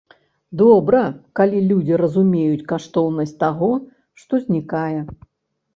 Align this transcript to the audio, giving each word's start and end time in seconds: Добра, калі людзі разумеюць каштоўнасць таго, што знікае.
Добра, 0.61 1.01
калі 1.39 1.59
людзі 1.73 1.99
разумеюць 2.03 2.67
каштоўнасць 2.73 3.37
таго, 3.45 3.71
што 4.25 4.33
знікае. 4.49 4.99